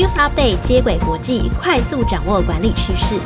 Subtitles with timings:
[0.00, 3.16] News Update 接轨国际，快速掌握管理趋势。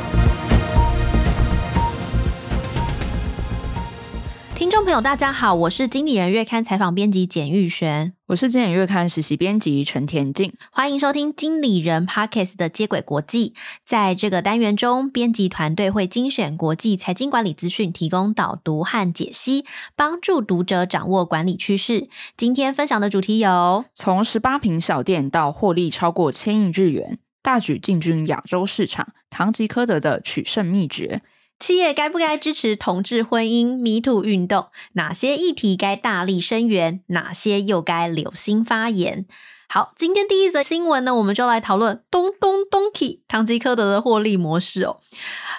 [4.56, 13.54] 听众朋友，大家好，我是经理人月刊采访编辑简玉璇，我是经理人月刊实习编辑陈田静，欢迎收听经理人 Podcast 的接轨国际。
[13.86, 19.64] 在这个单元中，编辑团队会精选国际财经管理资讯，提供导读和解析，
[19.94, 22.08] 帮助读者掌握管理趋势。
[22.36, 31.22] 今天分享的主题有：从十八平小店到获利超过千亿日元，大举进军亚洲市场，唐吉诃德的取胜秘诀。
[31.58, 37.00] 企业该不该支持同志婚姻迷途运动，哪些议题该大力声援？
[37.06, 39.24] 哪些又该留心发言？
[39.68, 45.00] 好，今天第一则新闻呢，我们就来讨论咚咚咚 key 唐吉诃德的获利模式哦。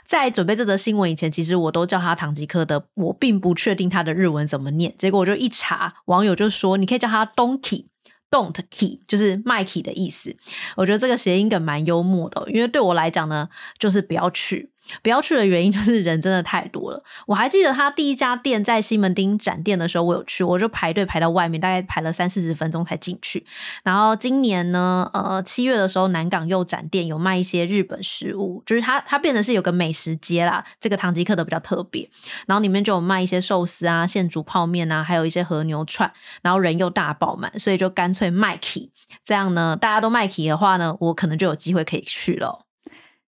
[0.06, 4.94] 在准备这则新闻以前，其实我都叫他唐吉诃德，我并不确定他的日文怎么念。
[4.98, 7.86] 结果我就一查，网友就说你可以叫他 Donkey。
[8.32, 10.36] Don't key 就是卖 key 的意思，
[10.76, 14.72] 我觉得这个谐音梗蛮幽默的，因为对我来讲呢，就是不要去。
[15.02, 17.04] 不要去的原因就是人真的太多了。
[17.28, 23.46] 我还记得他第一家店在西门町展店的时候，我有去，我就排队排到外面，大概排了三四十分钟才进去。
[23.84, 30.66] 然后今年呢，呃，七月的时候，南港又展店，有卖一些日本食物，就是它它变得是有个美食街啦。
[30.80, 32.10] 这个唐吉诃德比较特别，
[32.48, 38.92] 然后里面就有卖一些寿司啊、现煮泡面啊，还有一些和牛串，然后人又大爆满，所以就干脆卖 key。
[39.24, 42.65] 这样呢，大家都卖 key 的话呢，我可能就有机会可以去了。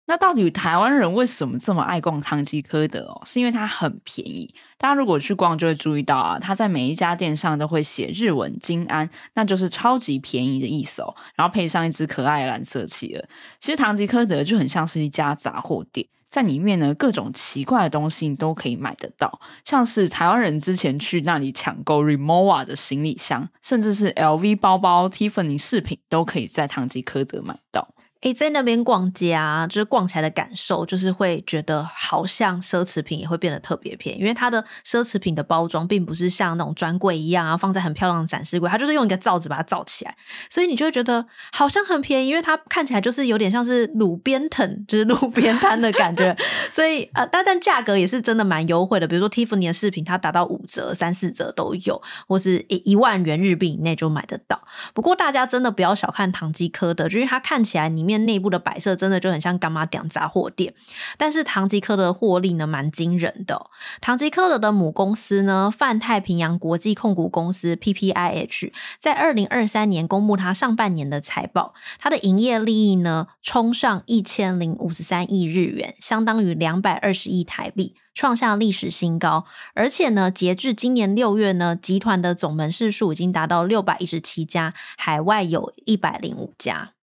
[0.09, 3.21] 那到底台湾人为什么这么爱逛唐吉诃德哦？
[3.25, 4.55] 是因为它很便宜。
[4.77, 11.13] 大家如果去逛，就会注意到啊，它在每一家店上都会写日文“金安”，那就是超级便宜的意思哦。
[11.35, 13.25] 然后配上一只可爱的蓝色企鹅。
[13.59, 27.89] 其实唐吉诃德就很像是一家杂货店，在里面呢，各种奇怪的东西你都可以买得到，像是台湾人之前去那里抢购 Rimowa 的行李箱，甚至是 LV 包包、Tiffany 饰品，都可以在唐吉诃德买到。
[28.27, 40.13] 诶，在那边逛街啊，就是逛起来的感受，就是会觉得好像奢侈品也会变得特别便宜，因为它的奢侈品的包装并不是像那种专柜一样啊，放在很漂亮的展示柜，它就是用一个罩子把它罩起来，
[40.49, 46.35] 所以你就会觉得好像很便宜，因为它看起来就是有点像是路边摊，就是路边摊的感觉，
[46.69, 54.59] 所以呃，但但价格也是真的蛮优惠的，比如说 Tiffany 的饰品，它达到五折、三四折都有，或是一一万元日币以内就买得到。
[54.95, 58.07] 不过大家真的不要小看唐吉诃德，就是它看起来里。
[58.07, 60.73] 面内部的摆设真的就很像干妈店杂货店，
[61.17, 63.69] 但是唐吉诃德的获利呢蛮惊人的。
[64.01, 79.45] 唐吉诃德的母公司呢泛太平洋国际控股公司 PPIH 在二零二三年公布它上半年的财报，它的营业利益呢冲上一千零五十三亿日元，相当于两百二十亿台币，创下历史新高。
[79.73, 86.96] 而且呢，截至今年六月呢，集团的总门市数已经达到六百一十七家，海外有一百零五家。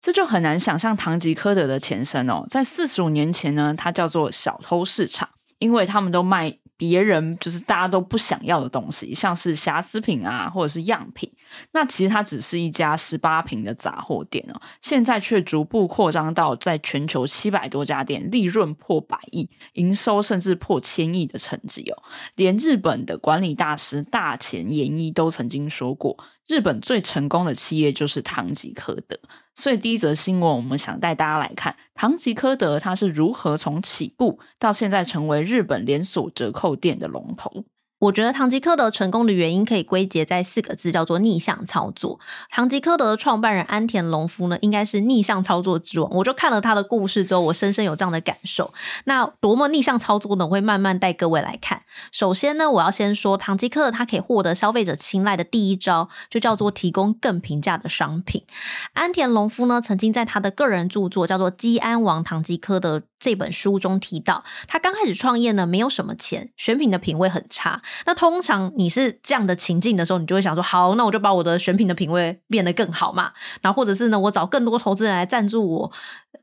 [0.00, 5.28] 这就很难想象唐吉诃德的前身哦，在四十五年前呢，它叫做小偷市场，
[5.58, 6.56] 因为他们都卖。
[6.80, 11.30] 别人就是大家都不想要的东西，像是瑕疵品啊，或者是样品。
[11.72, 22.02] 那其实它只是一家十八平的杂货店哦，现在却逐步扩张到在全球七百多家店，利润破百亿，营收甚至破千亿的成绩哦。
[22.36, 26.16] 连日本的管理大师大前研一都曾经说过，
[26.48, 29.20] 日本最成功的企业就是唐吉诃德。
[29.60, 37.66] 所以第一则新闻，我们想带大家来看唐吉诃德它是如何从起步到现在成为日本连锁折扣店的龙头。
[38.00, 42.18] 我觉得唐吉诃德成功的原因可以归结在四个字，叫做逆向操作。
[42.50, 46.10] 唐吉诃德的创办人安田隆夫呢，应该是逆向操作之王。
[46.12, 48.72] 我就看了他的故事之后，我深深有这样的感受。
[49.04, 50.46] 那多么逆向操作呢？
[50.46, 51.82] 我会慢慢带各位来看。
[52.10, 58.44] 首先呢，我要先说唐吉诃德他可以获得消费者青睐的第一招，就叫做提供更平价的商品。
[58.94, 67.82] 安田隆夫呢，曾经在他的个人著作叫做《基安王唐吉诃德》这本书中提到，他刚开始创业呢，没有什么钱，选品的品味很差。
[68.06, 73.32] 那通常你是这样的情境的时候，你就会想说，好，那我就把我的选品的品味变得更好嘛。
[73.60, 75.92] 然后或者是呢，我找更多投资人来赞助我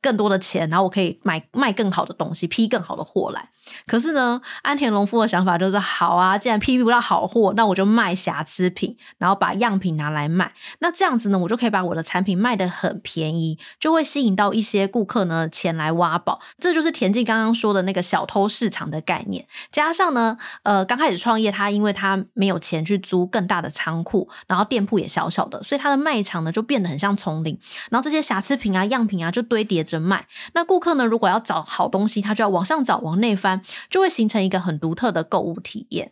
[0.01, 3.49] 更多的钱，然后我可以买卖更好的东西，批更好的货来。
[3.87, 10.53] 可是呢，安田龙夫的想法就是，好啊，既然批不到好货，那我就卖瑕疵品，然后把样品拿来卖。
[10.79, 16.39] 那这样子呢，我就可以把我的产品卖得很便宜，就会吸引到一些顾客呢前来挖宝。
[16.59, 19.47] 这就是田静刚刚说的那个小偷市场的概念。
[19.71, 21.47] 加上呢，呃，刚开始创业。
[21.57, 27.57] 他因为他没有钱去租更大的仓库，然后店铺也小小的，所以他的卖场呢就变得很像丛林。
[27.89, 30.27] 然后这些瑕疵品啊、样品啊就堆叠着卖。
[30.53, 33.56] 那顾客呢，如果要找好东西，他就要往上找、往内翻，
[33.89, 36.11] 就会形成一个很独特的购物体验。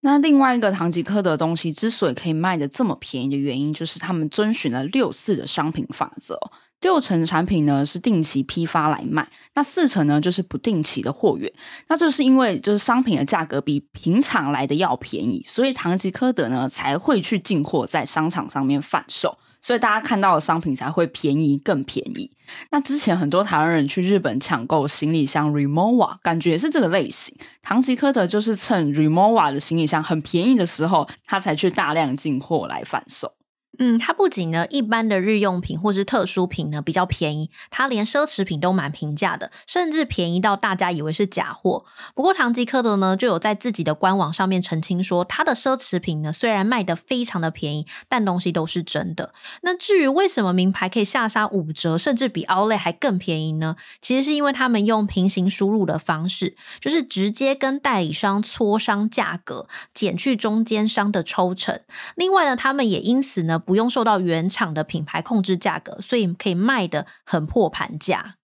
[0.00, 6.38] 那另外一个唐吉诃德东西之所以可以卖的这么便宜的原因，就是他们遵循了六四的商品法则。
[6.80, 11.52] 六成产品呢是定期批发来卖，那四成呢就是不定期的货源。
[11.88, 22.30] 那这是因为就是商品的价格比平常来的要便宜，所以唐吉诃德呢才会去进货在商场上面贩售，所以大家看到的商品才会便宜更便宜。
[22.70, 27.36] 那之前很多台湾人去日本抢购行李箱 Rimowa，感觉也是这个类型。
[27.60, 33.32] 唐吉诃德就是趁 Rimowa 的行李箱很便宜的时候，他才去大量进货来贩售。
[33.80, 41.84] 嗯，它不仅呢，一般的日用品或是特殊品呢比较便宜，它连奢侈品都蛮平价的，甚至便宜到大家以为是假货。
[42.12, 49.32] 不过唐吉诃德呢就有在自己的官网上面澄清说，它的奢侈品呢虽然卖得非常的便宜，但东西都是真的。
[49.62, 53.76] 那至于为什么名牌可以下杀五折，甚至比 Outlet 还更便宜呢？
[54.02, 61.80] 其实是因为他们用平行输入的方式，就是直接跟代理商磋商价格，减去中间商的抽成。
[62.16, 63.62] 另外呢，他们也因此呢。
[63.68, 68.36] 不用受到原厂的品牌控制价格，所以可以卖的很破盘价。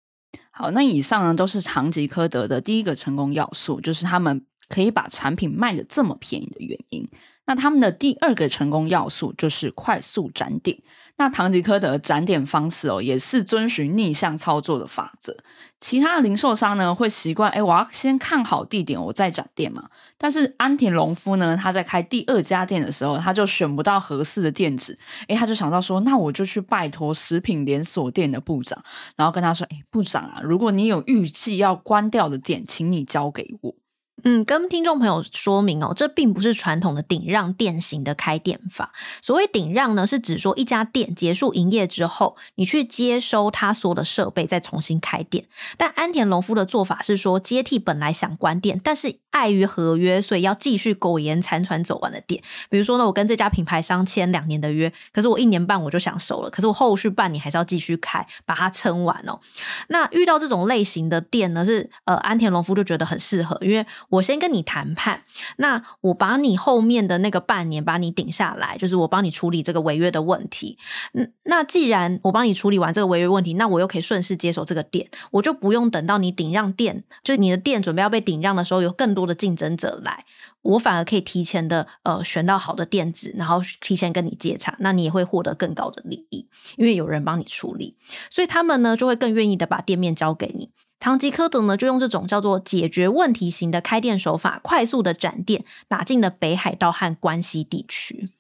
[0.51, 7.09] 好，那以上呢都是长吉诃德的第一个成功要素，就是他们可以把产品卖的这么便宜的原因。
[7.47, 10.79] 那他们的第二个成功要素就是快速展点。
[11.17, 15.37] 那唐吉诃德展点方式哦，也是遵循逆向操作的法则。
[15.79, 19.85] 其他的零售商呢，会习惯，哎，我要先看好地点，我再展店嘛。
[20.19, 24.99] 但是安田隆夫呢，他在开第二家店的时候，他就选不到合适的店址，
[25.29, 28.83] 哎，他就想到说，那我就去拜托食品连锁店的部长，
[29.15, 33.77] 然后跟他说，哎，部长啊，如果你有预计要关掉的店，请你交给我。
[34.23, 38.93] 嗯，跟听众朋友说明哦，这并不是传统的顶让店型的开店法。
[39.21, 45.47] 所谓顶让呢，是指说一家店结束营业之后，你去接收他所有的设备，再重新开店。
[45.77, 52.41] 但安田隆夫的做法是说，接替本来想关店，但是碍于合约，所以要继续苟延残喘走完的店。
[52.71, 59.41] 比如说呢，我跟这家品牌商签两年的约，可是我一年半我就想收了，可是我后续半年还是要继续开，把它撑完哦。
[59.89, 65.25] 那遇到这种类型的店呢，是呃安田隆夫就觉得很适合，因为我先跟你谈判，
[65.57, 70.79] 那我把你后面的那个半年把你顶下来，就是我帮你处理这个违约的问题。
[71.13, 80.25] 嗯，那既然我帮你处理完这个违约问题，那我又可以顺势接手这个店，我就不用等到你顶让店，就是你的店准备要被顶让的时候，有更多的竞争者来，
[80.63, 87.97] 我反而可以提前的呃选到好的店址，然后提前跟你接洽，那你也会获得更高的利益，因为有人帮你处理，
[88.31, 90.71] 所以他们呢就会更愿意的把店面交给你。
[91.01, 98.31] 唐吉诃德呢，就用这种叫做解决问题型的开店手法，快速的展店，打进了北海道和关西地区。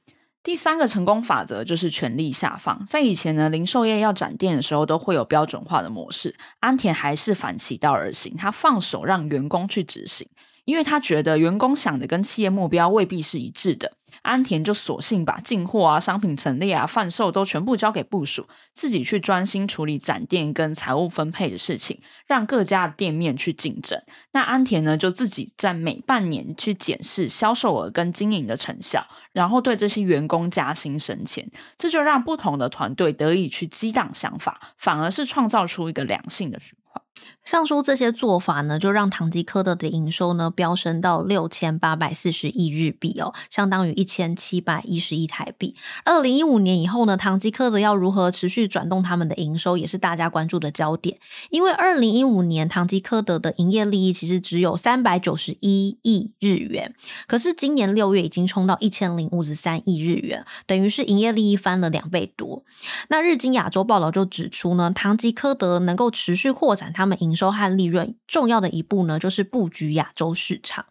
[0.42, 2.84] 第三个成功法则就是权力下放。
[2.86, 6.34] 在以前呢，零售业要展店的时候，都会有标准化的模式。
[6.60, 10.28] 安田还是反其道而行，他放手让员工去执行，
[10.64, 13.92] 因为他觉得员工想的跟企业目标未必是一致的。
[14.22, 24.00] 安田就索性把进货啊、商品陈列啊、贩售都全部交给部属，自己去专心处理展店跟财务分配的事情，让各家店面去竞争。
[24.32, 37.03] 那安田呢，就自己在每半年去检视销售额跟经营的成效，然后对这些员工加薪升迁，这就让不同的团队得以去激荡想法，反而是创造出一个良性的循环。
[37.44, 45.74] 上述这些做法呢，就让唐吉诃德的营收呢飙升到六千八百四十亿日币哦，相当于一千七百一十亿台币。
[46.04, 51.18] 二零一五年以后呢，唐吉诃德要如何持续转动他们的营收，也是大家关注的焦点。
[51.50, 56.94] 因为二零一五年唐吉诃德的营业利益其实只有三百九十一亿日元，
[57.26, 62.64] 可是今年六月已经冲到一千零五十三亿日元，等于是营业利益翻了两倍多。
[63.08, 70.86] 那日经亚洲报道就指出呢，唐吉诃德能够持续扩展他他们营收和利润，重要的一步呢，就是布局亚洲市场。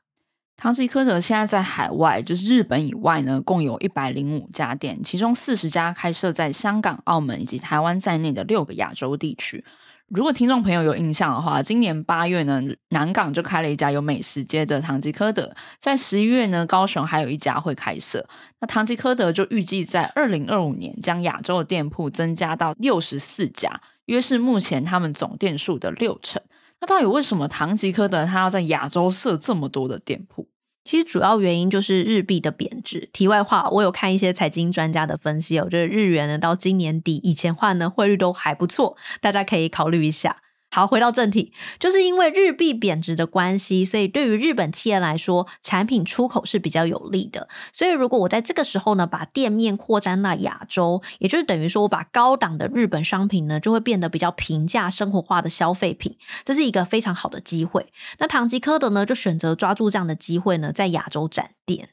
[0.55, 9.65] 唐吉诃德现在在海外，就是日本以外呢，共有一百零五家店，其中四十家开设在香港、澳门以及台湾在内的六个亚洲地区。
[10.07, 18.23] 如果听众朋友有印象的话，今年八月呢，南港就开了一家有美食街的唐吉诃德，在十一月呢，高雄还有一家会开设。
[18.59, 23.81] 那唐吉诃德就预计在二零二五年将亚洲的店铺增加到六十四家。
[24.05, 26.41] 约是目前他们总店数的六成。
[26.81, 30.49] 那到底为什么唐吉诃德他要在亚洲设这么多的店铺？
[30.83, 33.09] 其实主要原因就是日币的贬值。
[33.13, 40.42] 题外话，我有看一些财经专家的分析，哦，就是日元呢到今年底以前换呢汇率都还不错，大家可以考虑一下。
[40.73, 47.47] 好，回到正题，就是因为日币贬值的关系，所以对于日本企业来说，产品出口是比较有利的。
[47.71, 57.93] 所以如果我在这个时候呢，把店面扩展到亚洲，也就是等于说我把高档的日本商品呢，就会变得比较平价、生活化的消费品，这是一个非常好的机会。
[58.17, 61.89] 那唐吉诃德呢，就选择抓住这样的机会呢，在亚洲展店。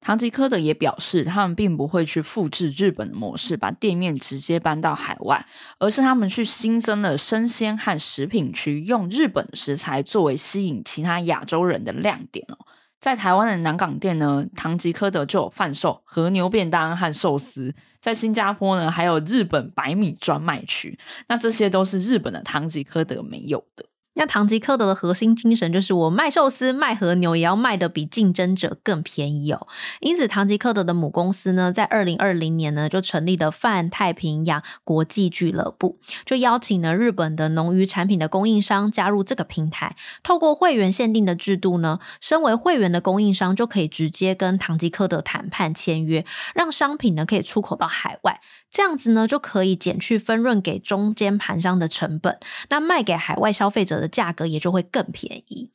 [0.00, 5.44] 唐吉诃德也表示，他们并不会去复制日本的模式，把店面直接搬到海外，
[5.78, 12.56] 而是他们去新增了生鲜和食品区，用日本食材作为吸引其他亚洲人的亮点哦。
[13.00, 20.98] 在台湾的南港店呢，唐吉诃德就有贩售和牛便当和寿司；在新加坡呢，还有日本白米专卖区。
[21.28, 23.84] 那这些都是日本的唐吉诃德没有的。
[24.18, 29.68] 那唐吉诃德的核心精神就是我卖寿司、卖和牛，也要卖得比竞争者更便宜哦。
[30.00, 39.94] 因此，唐吉诃德的母公司呢，在二零二零年呢，就成立了泛太平洋国际俱乐部，就邀请了日本的农渔产品的供应商加入这个平台。
[40.24, 48.40] 透过会员限定的制度呢，身为会员的供应商就可以直接跟唐吉诃德谈判签约，让商品呢可以出口到海外。
[48.68, 55.70] 这样子呢，就可以减去分润给中间盘商的成本，那卖给海外消费者的价格也就会更便宜。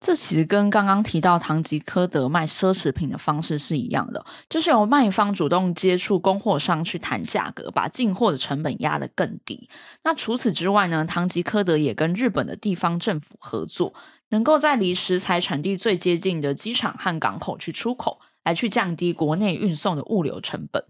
[0.00, 9.68] 这其实跟刚刚提到唐吉诃德卖奢侈品的方式是一样的，就是由卖方主动接触供货商去谈价格，把进货的成本压得更低。
[10.02, 13.94] 那除此之外呢，唐吉诃德也跟日本的地方政府合作，
[14.30, 20.84] 能够在离食材产地最接近的机场和港口去出口，来去降低国内运送的物流成本。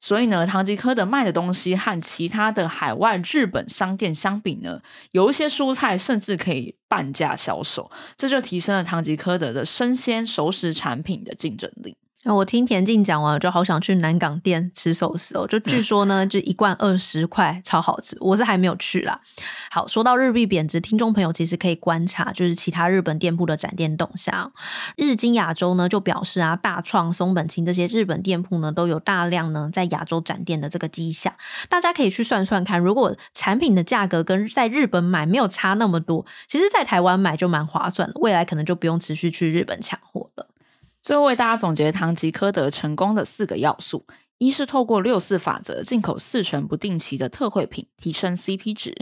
[0.00, 11.96] 所以呢，唐吉诃德卖的东西和其他的海外日本商店相比呢，有一些蔬菜甚至可以半价销售，这就提升了唐吉诃德的生鲜熟食产品的竞争力。
[12.24, 15.46] 那我听田静讲完，就好想去南港店吃寿司哦。
[15.46, 18.16] 就据说呢，就一罐二十块，超好吃。
[18.20, 19.20] 我是还没有去啦。
[19.70, 24.52] 好，说到日币贬值，听众朋友其实可以观察，就是其他日本店铺的展店动向。
[24.96, 31.32] 日经亚洲呢就表示啊，大创、松本清这些日本店铺呢都有大量呢在亚洲展店的这个迹象。
[31.68, 38.14] 大家可以去算算看，如果产品的价格跟在日本买没有差那么多，其实在台湾买就蛮划算的。
[38.20, 40.48] 未来可能就不用持续去日本抢货了。
[41.00, 44.06] 最后为大家总结唐吉诃德成功的四个要素：
[44.38, 48.92] 一是透过六四法则进口四成不定期的特惠品，提升 CP 值；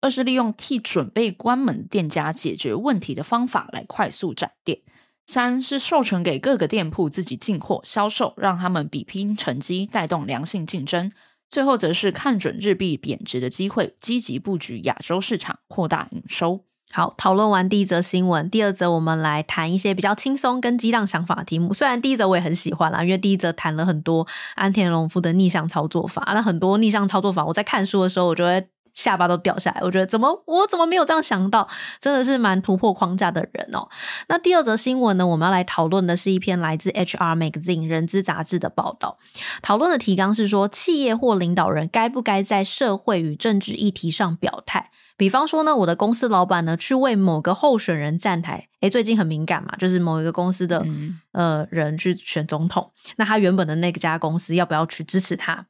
[0.00, 4.80] 二是利用替准备关门店家解决问题的方法来快速展店；
[5.26, 11.10] 三是授权给各个店铺自己进货销售，让他们比拼成绩，带动良性竞争；
[11.48, 16.64] 最后则是看准日币贬值的机会，积极布局亚洲市场，扩大营收。
[16.94, 21.74] 好，讨论完第一则新闻，第二则我们来谈一些比较轻松跟激荡想法的题目。
[21.74, 24.24] 虽然第一则我也很喜欢啦，因为第一则谈了很多
[24.54, 26.22] 安田隆夫的逆向操作法。
[26.32, 29.80] 那很多逆向操作法，我在看书的时候，我就会下巴都掉下来。
[29.82, 31.68] 我觉得怎么我怎么没有这样想到？
[32.00, 33.88] 真的是蛮突破框架的人哦。
[34.28, 39.18] 那第二则新闻呢，我们要来讨论的是一篇来自 HR Magazine 人资杂志的报道。
[39.62, 44.90] 讨论的提纲是说，企业或领导人该不该在社会与政治议题上表态？
[45.16, 55.66] 比方说呢，我的公司老板呢，去为某个候选人站台，诶，最近很敏感嘛，就是某一个公司的、嗯、呃人去选总统，那他原本的那家公司要不要去支持他？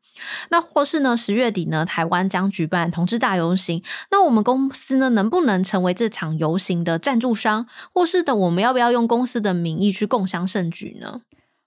[0.48, 7.66] 那或是呢，十月底呢，台湾将举办同志大游行，那我们公司呢，能不能成为这场游行的赞助商？
[7.92, 11.20] 或是的，我们要不要用公司的名义去共襄盛举呢？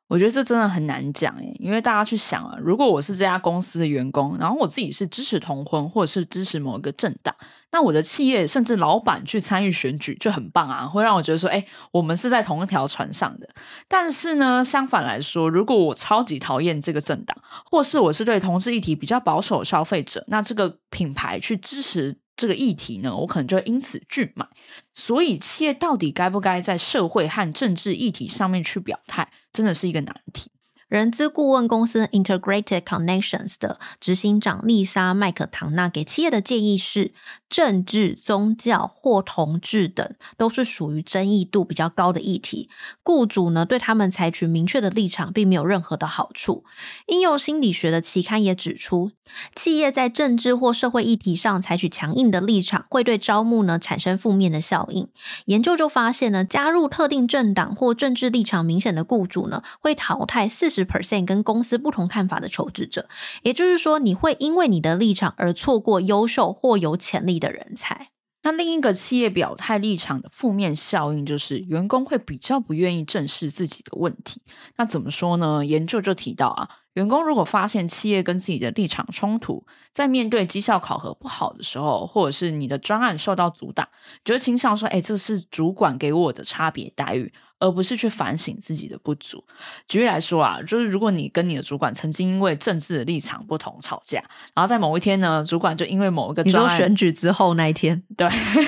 [0.08, 7.36] 我觉得这真的很难讲诶，因为大家去想啊，如果我是这家公司的员工，然后我自己是支持同婚或者是支持某一个政党，
[7.72, 13.50] 那我的企业甚至老板去参与选举就很棒啊，会让我觉得说，诶，我们是在同一条船上的。
[13.88, 17.38] 但是呢，相反来说，如果我超级讨厌这个政党，
[17.70, 22.18] 或是我是对同志议题比较保守消费者，那这个品牌去支持。
[22.38, 24.48] 这个议题呢，我可能就会因此拒买。
[24.94, 30.52] 所以，企业到底该不该在社会和政治议题上面去表态，真的是一个难题。
[30.88, 37.14] 人资顾问公司 Integrated Connections 的执行长丽莎麦克唐纳给企业的建议是：
[37.50, 42.70] 政治、宗教或同志等都是属于争议度比较高的议题，
[43.04, 46.64] 雇主呢对他们采取明确的立场，并没有任何的好处。
[47.08, 49.12] 应用心理学的期刊也指出，
[49.56, 55.10] 企业在政治或社会议题上采取强硬的立场，会对招募呢产生负面的效应。
[55.48, 60.88] 研究就发现呢，加入特定政党或政治立场明显的雇主呢，会淘汰四十。
[60.88, 63.10] percent 跟公司不同看法的求职者，
[63.44, 68.10] 也就是说，你会因为你的立场而错过优秀或有潜力的人才。
[68.44, 74.42] 那另一个企业表态立场的负面效应，就是员工会比较不愿意正视自己的问题。
[74.78, 75.66] 那怎么说呢？
[75.66, 76.70] 研究就提到啊。
[76.94, 83.88] 员工如果发现企业跟自己的立场冲突，在面对绩效考核不好的时候，或者是你的专案受到阻挡，
[84.24, 89.44] 就会倾向说：“哎，这是主管给我的差别待遇，而不是去反省自己的不足。
[89.88, 94.24] 举例来说啊，就是如果你跟你的主管曾经因为政治的立场不同吵架，
[94.54, 98.28] 然后在某一天呢，主管就因为某一个你说选举之后那一天，对，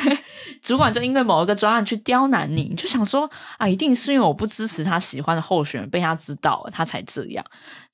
[0.61, 7.45] 主管就因为某一个专案去刁难你，你就想说啊，一定是因为我不支持他喜欢的候选人，被他知道了，他才这样。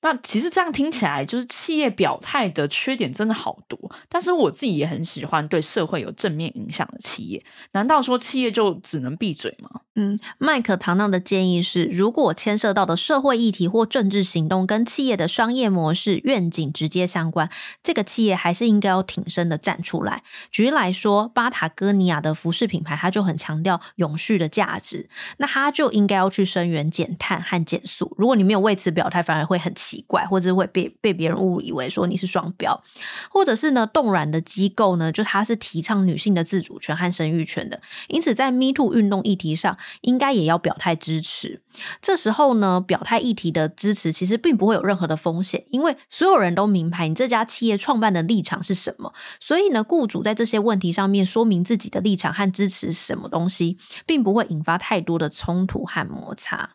[0.02, 3.78] 那其实这样听起来，就是企业表态的缺点真的好多。
[4.08, 7.44] 但是我自己也很喜欢对社会有正面影响的企业。
[7.72, 9.68] 难道说企业就只能闭嘴吗？
[9.96, 17.50] 嗯，麦克唐纳的建议是，如果牵涉到的社会议题或政治行动跟企业的商业模式愿景直接相关，
[17.82, 20.22] 这个企业还是应该要挺身的站出来。
[20.52, 28.14] 举例来说，巴塔哥尼亚的服饰品牌，它就很强调永续的价值，那它就应该要去声援减碳和减塑。
[28.16, 32.80] 如果你没有为此表态，反而会很奇怪，或者会被被别人误以为说你是双标，
[33.28, 39.76] 或者是呢，冻卵的机构呢，就它是提倡女性的自主权和生育权的，因此在 Me Too 运动议题上。
[40.02, 41.62] 应该也要表表态支持。
[42.02, 49.14] 这时候呢，表态议题的支持其实并不会有任何的风险，因为所有人都明白你这家企业创办的立场是什么。
[49.40, 56.70] 所以呢，雇主在这些问题上面说明自己的立场和支持什么东西，并不会引发太多的冲突和摩擦。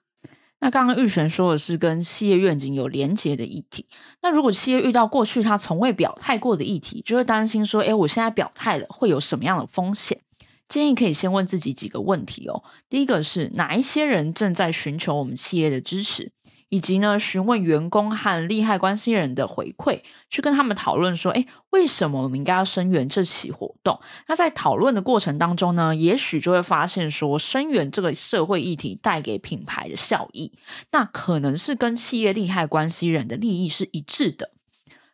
[0.59, 3.87] 那刚刚玉璇说的是跟企业愿景有连结的议题。
[4.21, 10.21] 那如果企业遇到过去他从未表态过的议题，就会担心说：诶，我现在表态了，会有什么样的风险？
[10.71, 12.63] 建议可以先问自己几个问题哦。
[12.89, 16.31] 第一个是哪一些人正在寻求我们企业的支持，
[16.69, 19.99] 以及呢，询问员工和利害关系人的回馈，
[20.29, 23.99] 去跟他们讨论说，诶，为什么我们应该要声援这起活动？
[24.29, 30.53] 那在讨论的过程当中呢，也许就会发现说，声援这个社会议题带给品牌的效益，
[30.93, 34.51] 那可能是跟企业利害关系人的利益是一致的。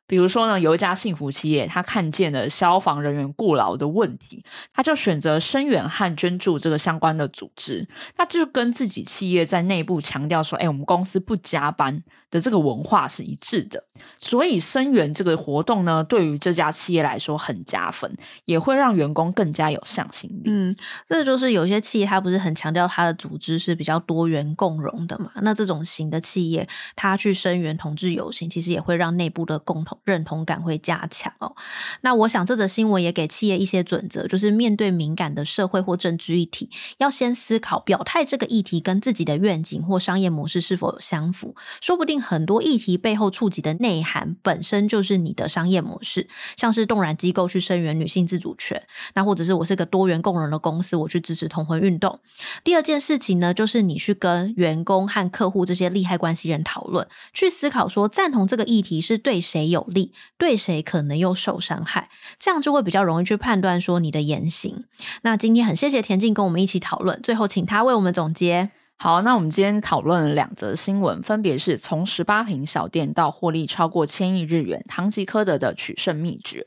[0.07, 7.87] 比如说呢，有一家幸福企业，他看见了消防人员过劳的问题，他就选择声援和捐助这个相关的组织。
[8.17, 13.81] 那就跟自己企业在内部强调说：“哎，我们公司不加班。”的这个文化是一致的，
[14.17, 20.41] 所以声援这个活动呢，对于这家企业来说很加分，也会让员工更加有向心力。
[20.47, 20.75] 嗯，
[21.07, 25.31] 这就是有些企业它不是很强调它的组织是比较多元共融的嘛？
[25.41, 31.55] 那这种型的企业，它去声援同志游行，其实也会让内部的共同认同感会加强哦。
[32.01, 42.17] 那我想这则新闻也给企业一些准则，就是面对敏感的社会或政治议题，要先思考表态这个议题跟自己的愿景或商业模式是否有相符，说不定。
[42.27, 48.83] 很多议题背后触及的内涵本身就是你的商业模式，像是动然机构去声援女性自主权，
[49.13, 52.19] 那或者是我是个多元共融的公司，我去支持同婚运动。
[52.65, 64.86] 第二件事情呢，就是你去跟员工和客户这些利害关系人讨论，去思考说赞同这个议题是对谁有利，对谁可能又受伤害，这样就会比较容易去判断说你的言行。
[65.23, 68.71] 那今天很谢谢田静跟我们一起讨论，最后请他为我们总结。
[69.00, 76.65] 好，那我们今天讨论了两则新闻，分别是从十八坪小店到获利超过千亿日元，唐吉诃德的取胜秘诀，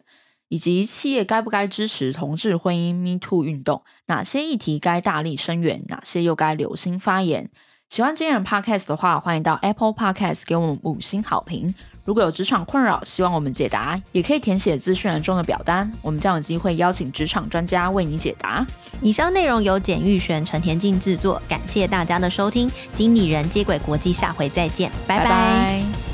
[0.49, 7.51] 以及企业该不该支持同志婚姻 Me Too 运动，哪些议题该大力声援，哪些又该留心发言。
[7.89, 11.75] 喜欢今日 Podcast 的话，欢迎到 Apple Podcast 给我们五星好评。
[12.05, 18.67] 如果有职场困扰，希望我们解答，也可以填写资讯栏中的表单，我们将有机会邀请职场专家为你解答。
[19.01, 22.71] 以上内容由简玉璇、陈田静制作，感谢大家的收听。
[22.97, 25.25] 经理人接轨国际，下回再见，拜拜。
[25.25, 26.10] 拜拜。